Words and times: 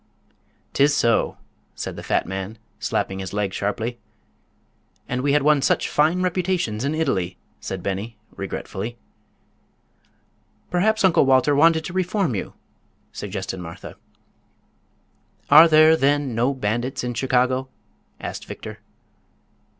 "'Tis 0.73 0.95
so!" 0.95 1.37
said 1.75 1.95
the 1.95 2.01
fat 2.01 2.25
man, 2.25 2.57
slapping 2.79 3.19
his 3.19 3.33
leg 3.33 3.53
sharply. 3.53 3.99
"And 5.07 5.21
we 5.21 5.33
had 5.33 5.43
won 5.43 5.61
such 5.61 5.87
fine 5.87 6.23
reputations 6.23 6.83
in 6.83 6.95
Italy!" 6.95 7.37
said 7.59 7.83
Beni, 7.83 8.17
regretfully. 8.35 8.97
"Perhaps 10.71 11.03
Uncle 11.05 11.27
Walter 11.27 11.53
wanted 11.53 11.85
to 11.85 11.93
reform 11.93 12.33
you," 12.33 12.53
suggested 13.11 13.59
Martha. 13.59 13.95
"Are 15.51 15.67
there, 15.67 15.95
then, 15.95 16.33
no 16.33 16.51
bandits 16.55 17.03
in 17.03 17.13
Chicago?" 17.13 17.69
asked 18.19 18.45
Victor. 18.45 18.79